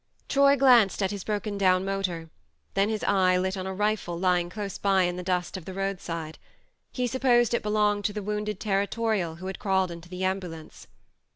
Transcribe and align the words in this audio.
Troy 0.27 0.55
glanced 0.55 1.03
at 1.03 1.11
his 1.11 1.23
broken 1.23 1.59
down 1.59 1.85
motor; 1.85 2.31
then 2.73 2.89
his 2.89 3.03
eye 3.03 3.37
lit 3.37 3.55
on 3.55 3.67
a 3.67 3.73
rifle 3.75 4.17
lying 4.17 4.49
close 4.49 4.79
by 4.79 5.03
in 5.03 5.15
the 5.15 5.21
dust 5.21 5.57
of 5.57 5.65
the 5.65 5.75
roadside. 5.75 6.39
He 6.91 7.05
supposed 7.05 7.53
it 7.53 7.61
belonged 7.61 8.05
to 8.05 8.13
the 8.13 8.23
wounded 8.23 8.59
territorial 8.59 9.35
who 9.35 9.45
had 9.45 9.59
crawled 9.59 9.91
into 9.91 10.09
the 10.09 10.23
ambulance. 10.23 10.87